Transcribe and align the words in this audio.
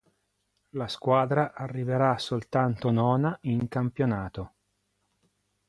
La 0.71 0.87
squadra 0.87 1.53
arriverà 1.53 2.17
soltanto 2.17 2.89
nona 2.89 3.37
in 3.41 3.67
campionato. 3.67 4.53